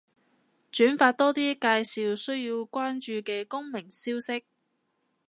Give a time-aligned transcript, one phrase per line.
[0.71, 4.43] 轉發多啲介紹需要關注嘅公民消息